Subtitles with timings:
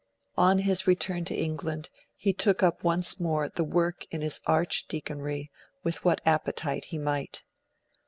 [0.39, 5.51] On his return to England, he took up once more the work in his Archdeaconry
[5.83, 7.43] with what appetite he might.